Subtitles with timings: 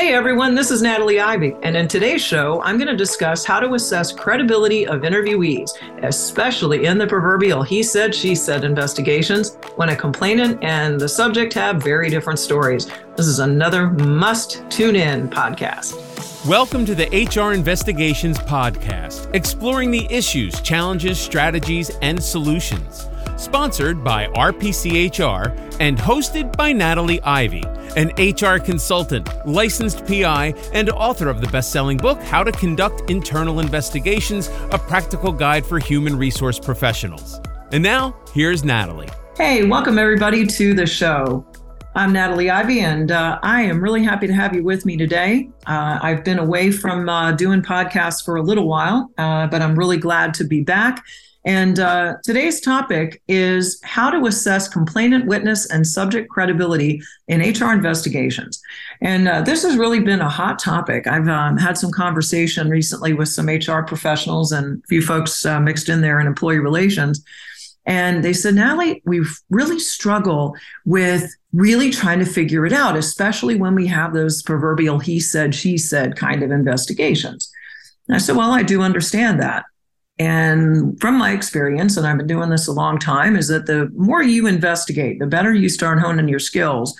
[0.00, 3.60] Hey everyone, this is Natalie Ivey, and in today's show, I'm going to discuss how
[3.60, 9.90] to assess credibility of interviewees, especially in the proverbial he said, she said investigations when
[9.90, 12.90] a complainant and the subject have very different stories.
[13.14, 15.94] This is another must tune in podcast.
[16.48, 23.10] Welcome to the HR Investigations Podcast, exploring the issues, challenges, strategies, and solutions
[23.40, 27.64] sponsored by RPCHR and hosted by Natalie Ivey,
[27.96, 33.10] an HR consultant, licensed PI, and author of the best selling book, How to Conduct
[33.10, 37.40] Internal Investigations A Practical Guide for Human Resource Professionals.
[37.72, 39.08] And now, here's Natalie.
[39.36, 41.46] Hey, welcome everybody to the show.
[41.94, 45.50] I'm Natalie Ivey, and uh, I am really happy to have you with me today.
[45.66, 49.76] Uh, I've been away from uh, doing podcasts for a little while, uh, but I'm
[49.76, 51.04] really glad to be back
[51.44, 57.72] and uh, today's topic is how to assess complainant witness and subject credibility in HR
[57.72, 58.60] investigations.
[59.00, 61.06] And uh, this has really been a hot topic.
[61.06, 65.88] I've um, had some conversation recently with some HR professionals and a few folks mixed
[65.88, 67.24] in there in employee relations.
[67.86, 70.54] And they said, Natalie, we really struggle
[70.84, 75.54] with really trying to figure it out, especially when we have those proverbial he said,
[75.54, 77.50] she said kind of investigations.
[78.08, 79.64] And I said, Well, I do understand that.
[80.18, 83.90] And from my experience, and I've been doing this a long time, is that the
[83.94, 86.94] more you investigate, the better you start honing your skills,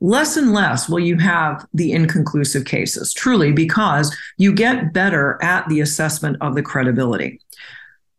[0.00, 5.66] less and less will you have the inconclusive cases, truly, because you get better at
[5.68, 7.40] the assessment of the credibility.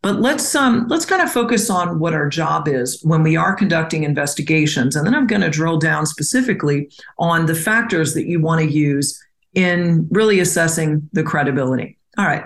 [0.06, 3.56] But let's um, let's kind of focus on what our job is when we are
[3.56, 8.40] conducting investigations, and then I'm going to drill down specifically on the factors that you
[8.40, 9.20] want to use
[9.56, 11.98] in really assessing the credibility.
[12.20, 12.44] All right.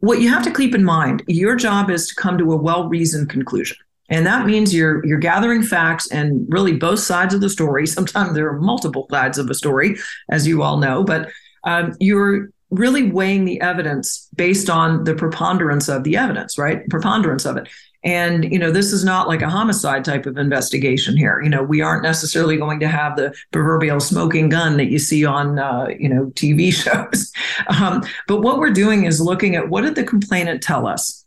[0.00, 3.28] What you have to keep in mind, your job is to come to a well-reasoned
[3.28, 3.76] conclusion.
[4.08, 7.86] And that means you're you're gathering facts and really both sides of the story.
[7.98, 9.98] Sometimes there are multiple sides of a story,
[10.30, 11.28] as you all know, but
[11.64, 16.88] um, you're really weighing the evidence based on the preponderance of the evidence, right?
[16.88, 17.68] Preponderance of it.
[18.02, 21.40] And, you know, this is not like a homicide type of investigation here.
[21.42, 25.24] You know, we aren't necessarily going to have the proverbial smoking gun that you see
[25.24, 27.32] on, uh, you know, TV shows.
[27.80, 31.24] Um, but what we're doing is looking at what did the complainant tell us?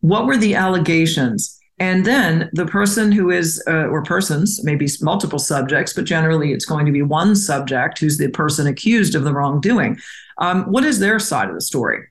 [0.00, 1.58] What were the allegations?
[1.82, 6.64] And then the person who is, uh, or persons, maybe multiple subjects, but generally it's
[6.64, 9.98] going to be one subject who's the person accused of the wrongdoing.
[10.38, 12.06] Um, what is their side of the story?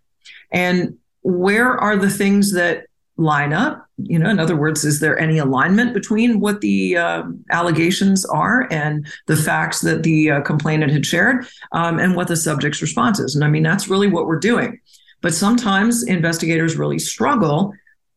[0.52, 3.86] And where are the things that line up?
[3.96, 8.68] You know, in other words, is there any alignment between what the uh, allegations are
[8.72, 13.22] and the facts that the uh, complainant had shared um, and what the subject's response
[13.22, 13.36] is?
[13.36, 14.82] And I mean, that's really what we're doing.
[15.22, 17.74] But sometimes investigators really struggle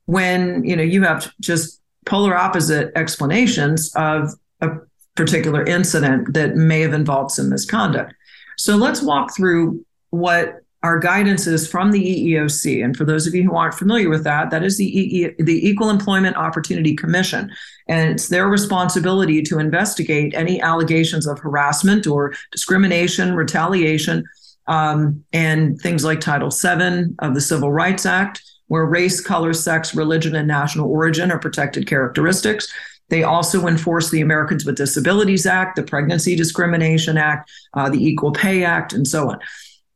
[0.07, 4.71] when, you know, you have just polar opposite explanations of a
[5.15, 8.15] particular incident that may have involved some misconduct.
[8.57, 12.85] So let's walk through what our guidance is from the EEOC.
[12.85, 15.67] And for those of you who aren't familiar with that, that is the, EE, the
[15.67, 17.51] Equal Employment Opportunity Commission.
[17.89, 24.25] And it's their responsibility to investigate any allegations of harassment or discrimination, retaliation,
[24.67, 29.95] um, and things like Title VII of the Civil Rights Act, where race, color, sex,
[29.95, 32.73] religion, and national origin are protected characteristics.
[33.11, 38.33] They also enforce the Americans with Disabilities Act, the Pregnancy Discrimination Act, uh, the Equal
[38.33, 39.39] Pay Act, and so on.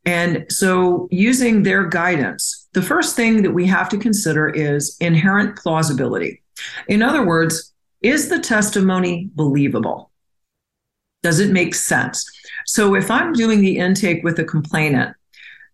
[0.05, 5.57] And so, using their guidance, the first thing that we have to consider is inherent
[5.57, 6.41] plausibility.
[6.87, 10.11] In other words, is the testimony believable?
[11.21, 12.25] Does it make sense?
[12.65, 15.15] So, if I'm doing the intake with a complainant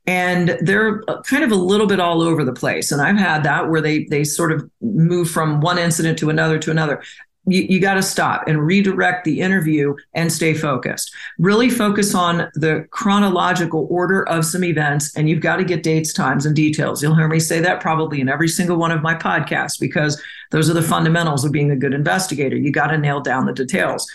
[0.08, 3.70] and they're kind of a little bit all over the place, and I've had that
[3.70, 7.02] where they they sort of move from one incident to another to another
[7.48, 11.14] you, you got to stop and redirect the interview and stay focused.
[11.38, 16.14] Really focus on the chronological order of some events, and you've got to get dates,
[16.14, 17.02] times, and details.
[17.02, 20.22] You'll hear me say that probably in every single one of my podcasts because
[20.52, 22.56] those are the fundamentals of being a good investigator.
[22.56, 24.10] You got to nail down the details.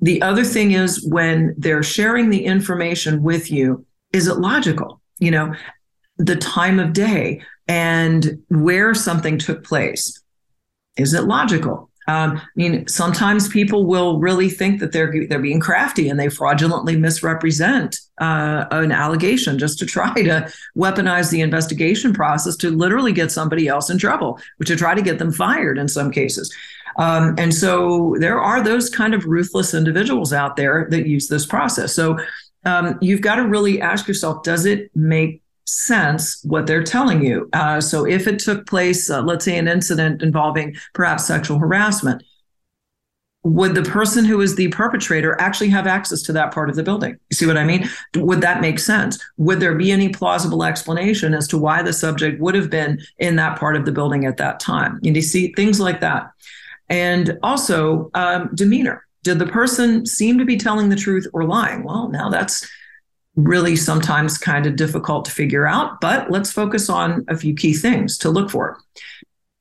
[0.00, 4.99] The other thing is when they're sharing the information with you, is it logical?
[5.20, 5.54] You know,
[6.16, 10.20] the time of day and where something took place.
[10.96, 11.88] Is it logical?
[12.08, 16.28] Um, I mean, sometimes people will really think that they're they're being crafty and they
[16.28, 23.12] fraudulently misrepresent uh, an allegation just to try to weaponize the investigation process to literally
[23.12, 26.52] get somebody else in trouble, or to try to get them fired in some cases.
[26.96, 31.46] Um, and so there are those kind of ruthless individuals out there that use this
[31.46, 31.94] process.
[31.94, 32.18] So
[32.64, 37.48] um, you've got to really ask yourself: Does it make sense what they're telling you.
[37.52, 42.22] Uh, so if it took place, uh, let's say an incident involving perhaps sexual harassment,
[43.42, 46.82] would the person who is the perpetrator actually have access to that part of the
[46.82, 47.16] building?
[47.30, 47.88] You see what I mean?
[48.16, 49.18] Would that make sense?
[49.38, 53.36] Would there be any plausible explanation as to why the subject would have been in
[53.36, 55.00] that part of the building at that time?
[55.04, 56.30] And you see things like that.
[56.90, 59.06] And also um, demeanor.
[59.22, 61.84] Did the person seem to be telling the truth or lying?
[61.84, 62.66] Well, now that's
[63.36, 67.74] really sometimes kind of difficult to figure out, but let's focus on a few key
[67.74, 68.78] things to look for.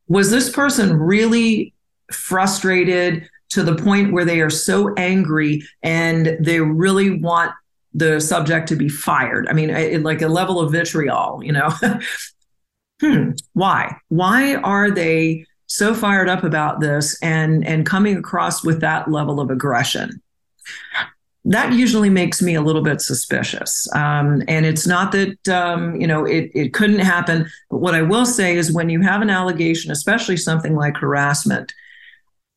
[0.08, 1.74] Was this person really
[2.12, 7.52] frustrated to the point where they are so angry and they really want
[7.94, 9.48] the subject to be fired?
[9.48, 11.70] I mean, it, like a level of vitriol, you know?
[13.02, 13.98] hmm, why?
[14.08, 19.40] Why are they so fired up about this and and coming across with that level
[19.40, 20.22] of aggression.
[21.46, 23.88] That usually makes me a little bit suspicious.
[23.96, 27.50] Um, and it's not that um, you know it, it couldn't happen.
[27.70, 31.74] But what i will say is when you have an allegation especially something like harassment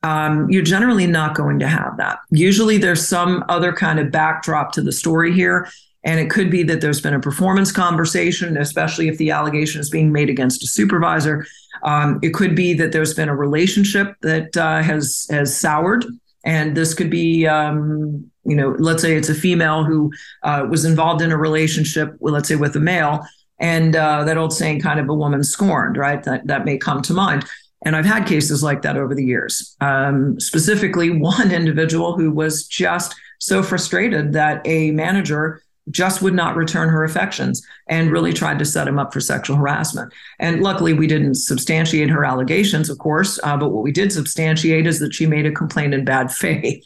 [0.05, 2.19] um, you're generally not going to have that.
[2.31, 5.69] Usually there's some other kind of backdrop to the story here
[6.05, 9.89] and it could be that there's been a performance conversation, especially if the allegation is
[9.89, 11.47] being made against a supervisor.
[11.85, 16.05] Um, it could be that there's been a relationship that uh, has has soured,
[16.45, 20.13] and this could be, um, you know, let's say it's a female who
[20.43, 23.25] uh, was involved in a relationship, let's say, with a male,
[23.59, 26.23] and uh, that old saying, "kind of a woman scorned," right?
[26.25, 27.45] That that may come to mind.
[27.85, 29.77] And I've had cases like that over the years.
[29.81, 36.57] Um, specifically, one individual who was just so frustrated that a manager just would not
[36.57, 40.13] return her affections and really tried to set him up for sexual harassment.
[40.39, 44.87] And luckily, we didn't substantiate her allegations, of course, uh, but what we did substantiate
[44.87, 46.85] is that she made a complaint in bad faith.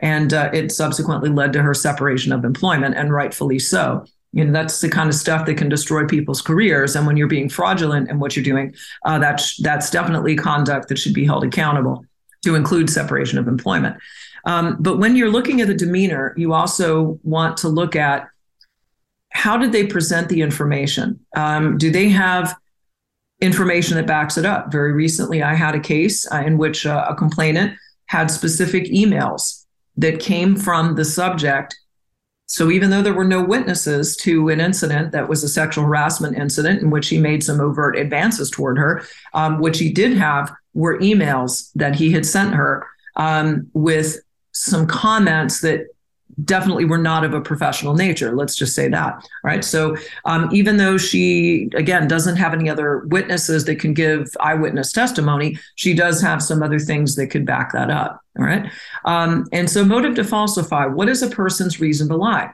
[0.00, 4.04] And uh, it subsequently led to her separation of employment, and rightfully so.
[4.32, 6.94] You know, that's the kind of stuff that can destroy people's careers.
[6.96, 8.74] And when you're being fraudulent in what you're doing,
[9.04, 12.04] uh, that's, that's definitely conduct that should be held accountable
[12.44, 13.96] to include separation of employment.
[14.44, 18.28] Um, but when you're looking at the demeanor, you also want to look at
[19.30, 21.20] how did they present the information?
[21.36, 22.56] Um, do they have
[23.40, 24.72] information that backs it up?
[24.72, 27.76] Very recently, I had a case uh, in which uh, a complainant
[28.06, 29.64] had specific emails
[29.96, 31.76] that came from the subject.
[32.46, 36.38] So even though there were no witnesses to an incident that was a sexual harassment
[36.38, 39.02] incident in which he made some overt advances toward her,
[39.34, 42.86] um, which he did have were emails that he had sent her
[43.16, 44.18] um, with
[44.52, 45.86] some comments that
[46.44, 48.34] definitely were not of a professional nature.
[48.34, 49.28] Let's just say that.
[49.42, 49.64] Right.
[49.64, 54.92] So um, even though she, again, doesn't have any other witnesses that can give eyewitness
[54.92, 58.20] testimony, she does have some other things that could back that up.
[58.38, 58.70] All right.
[59.04, 62.52] Um, and so, motive to falsify what is a person's reason to lie?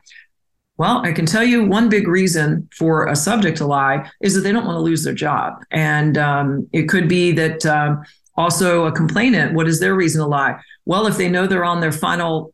[0.77, 4.41] Well, I can tell you one big reason for a subject to lie is that
[4.41, 5.63] they don't want to lose their job.
[5.71, 8.03] And um, it could be that um,
[8.37, 10.59] also a complainant, what is their reason to lie?
[10.85, 12.54] Well, if they know they're on their final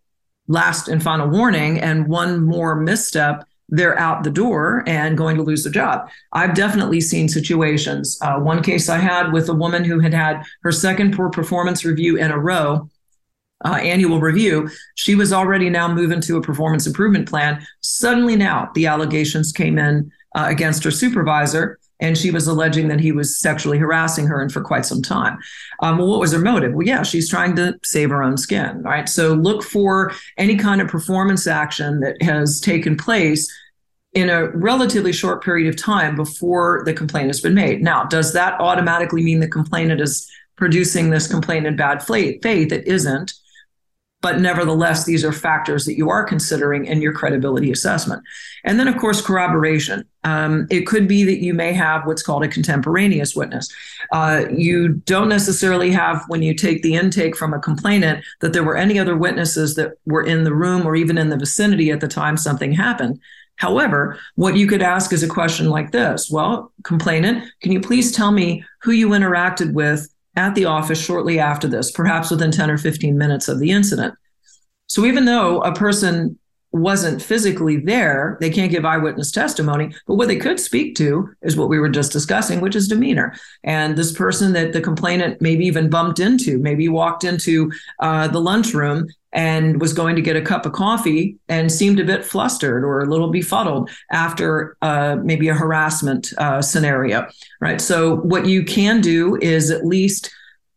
[0.51, 5.43] last and final warning and one more misstep they're out the door and going to
[5.43, 6.11] lose their job.
[6.33, 8.19] I've definitely seen situations.
[8.21, 11.85] Uh, one case I had with a woman who had had her second poor performance
[11.85, 12.91] review in a row,
[13.65, 14.69] uh, annual review.
[14.97, 17.65] She was already now moving to a performance improvement plan.
[17.81, 23.01] Suddenly, now the allegations came in uh, against her supervisor and she was alleging that
[23.01, 25.39] he was sexually harassing her and for quite some time.
[25.81, 26.73] Um, well, what was her motive?
[26.73, 29.09] Well, yeah, she's trying to save her own skin, right?
[29.09, 33.51] So look for any kind of performance action that has taken place
[34.13, 37.83] in a relatively short period of time before the complaint has been made.
[37.83, 42.45] Now, does that automatically mean the complainant is producing this complaint in bad faith?
[42.45, 43.33] It isn't.
[44.23, 48.23] But nevertheless, these are factors that you are considering in your credibility assessment.
[48.65, 50.05] And then, of course, corroboration.
[50.25, 53.75] Um, it could be that you may have what's called a contemporaneous witness.
[54.13, 58.65] Uh, you don't necessarily have, when you take the intake from a complainant, that there
[58.65, 62.01] were any other witnesses that were in the room or even in the vicinity at
[62.01, 63.19] the time something happened.
[63.57, 68.11] However, what you could ask is a question like this Well, complainant, can you please
[68.13, 72.71] tell me who you interacted with at the office shortly after this, perhaps within 10
[72.71, 74.15] or 15 minutes of the incident.
[74.87, 76.39] So even though a person
[76.73, 81.57] wasn't physically there, they can't give eyewitness testimony, but what they could speak to is
[81.57, 83.35] what we were just discussing, which is demeanor.
[83.65, 88.41] And this person that the complainant maybe even bumped into, maybe walked into uh, the
[88.41, 92.85] lunchroom and was going to get a cup of coffee and seemed a bit flustered
[92.85, 97.27] or a little befuddled after uh, maybe a harassment uh, scenario,
[97.61, 97.81] right?
[97.81, 100.31] So, what you can do is at least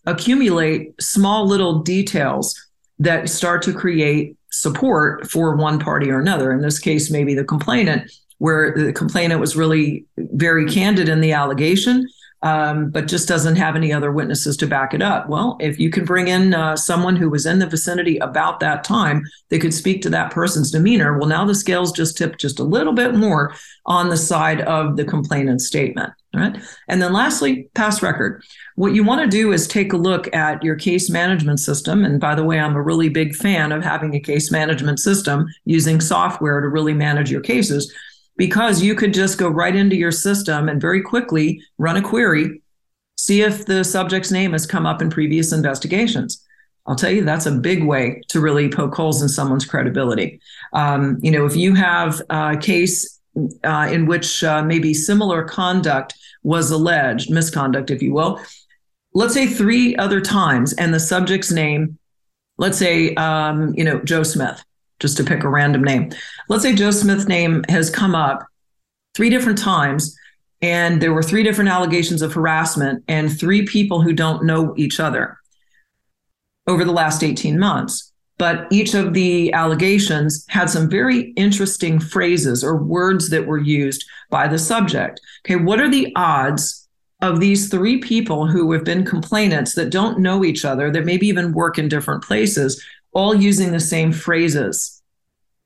[0.06, 2.60] accumulate small little details
[3.00, 6.52] that start to create support for one party or another.
[6.52, 11.34] In this case, maybe the complainant, where the complainant was really very candid in the
[11.34, 12.08] allegation.
[12.44, 15.30] um, but just doesn't have any other witnesses to back it up.
[15.30, 18.84] Well, if you can bring in uh, someone who was in the vicinity about that
[18.84, 22.60] time they could speak to that person's demeanor, well, now the scales just tip just
[22.60, 23.56] a little bit more
[23.86, 26.12] on the side of the complainant's statement.
[26.36, 26.58] Right.
[26.88, 28.44] And then lastly, past record.
[28.76, 32.04] What you want to do is take a look at your case management system.
[32.04, 35.46] And by the way, I'm a really big fan of having a case management system
[35.66, 37.94] using software to really manage your cases
[38.36, 42.64] because you could just go right into your system and very quickly run a query,
[43.16, 46.44] see if the subject's name has come up in previous investigations.
[46.86, 50.42] I'll tell you, that's a big way to really poke holes in someone's credibility.
[50.74, 53.20] Um, you know, if you have a case
[53.64, 58.40] uh, in which uh, maybe similar conduct was alleged, misconduct, if you will,
[59.14, 61.98] let's say three other times, and the subject's name,
[62.58, 64.64] let's say, um, you know, Joe Smith,
[65.00, 66.12] just to pick a random name.
[66.50, 68.46] Let's say Joe Smith's name has come up
[69.16, 70.16] three different times,
[70.62, 75.00] and there were three different allegations of harassment and three people who don't know each
[75.00, 75.38] other
[76.68, 78.13] over the last 18 months.
[78.44, 84.04] But each of the allegations had some very interesting phrases or words that were used
[84.30, 85.22] by the subject.
[85.46, 86.90] Okay, what are the odds
[87.22, 91.26] of these three people who have been complainants that don't know each other, that maybe
[91.26, 92.84] even work in different places,
[93.14, 95.02] all using the same phrases.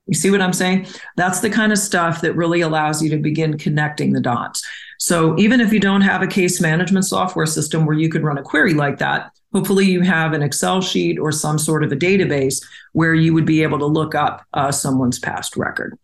[0.06, 0.86] You see what I'm saying?
[1.16, 4.64] That's the kind of stuff that really allows you to begin connecting the dots.
[5.00, 8.38] So even if you don't have a case management software system where you could run
[8.38, 11.96] a query like that, hopefully you have an Excel sheet or some sort of a
[11.96, 15.98] database where you would be able to look up uh, someone's past record.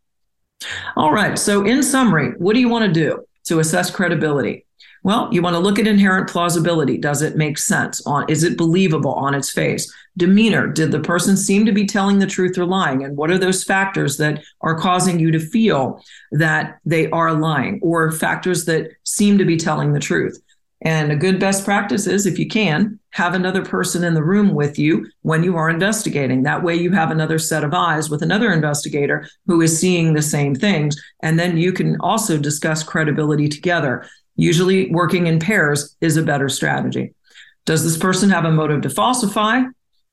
[0.96, 1.38] All right.
[1.38, 4.64] So in summary, what do you want to do to assess credibility?
[5.02, 6.96] Well, you want to look at inherent plausibility.
[6.96, 8.00] Does it make sense?
[8.06, 9.92] On is it believable on its face?
[10.16, 10.66] Demeanor.
[10.66, 13.04] Did the person seem to be telling the truth or lying?
[13.04, 17.80] And what are those factors that are causing you to feel that they are lying
[17.82, 20.40] or factors that seem to be telling the truth?
[20.84, 24.54] And a good best practice is if you can, have another person in the room
[24.54, 26.42] with you when you are investigating.
[26.42, 30.22] That way you have another set of eyes with another investigator who is seeing the
[30.22, 31.02] same things.
[31.22, 34.06] And then you can also discuss credibility together.
[34.36, 37.14] Usually, working in pairs is a better strategy.
[37.64, 39.62] Does this person have a motive to falsify?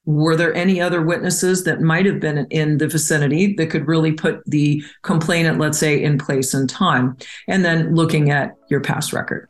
[0.05, 4.13] Were there any other witnesses that might have been in the vicinity that could really
[4.13, 7.17] put the complainant, let's say, in place and time?
[7.47, 9.49] And then looking at your past record.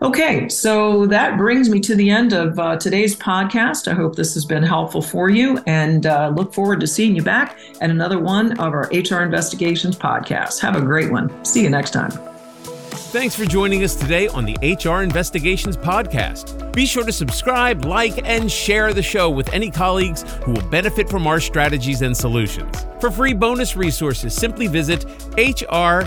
[0.00, 3.90] Okay, so that brings me to the end of uh, today's podcast.
[3.90, 7.22] I hope this has been helpful for you and uh, look forward to seeing you
[7.22, 10.60] back at another one of our HR Investigations podcasts.
[10.60, 11.44] Have a great one.
[11.44, 12.12] See you next time.
[13.10, 16.70] Thanks for joining us today on the HR Investigations Podcast.
[16.74, 21.08] Be sure to subscribe, like, and share the show with any colleagues who will benefit
[21.08, 22.84] from our strategies and solutions.
[23.00, 25.06] For free bonus resources, simply visit
[25.38, 26.02] hr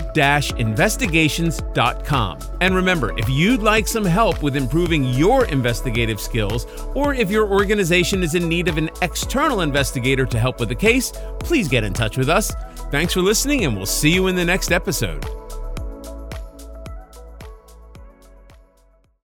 [0.60, 2.38] investigations.com.
[2.60, 7.50] And remember, if you'd like some help with improving your investigative skills, or if your
[7.50, 11.82] organization is in need of an external investigator to help with a case, please get
[11.82, 12.52] in touch with us.
[12.92, 15.41] Thanks for listening, and we'll see you in the next episode.